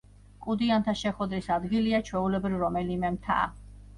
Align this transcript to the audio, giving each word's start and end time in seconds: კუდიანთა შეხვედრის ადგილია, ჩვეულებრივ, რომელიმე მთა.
კუდიანთა 0.45 0.93
შეხვედრის 1.01 1.49
ადგილია, 1.57 1.99
ჩვეულებრივ, 2.09 2.57
რომელიმე 2.65 3.15
მთა. 3.19 3.37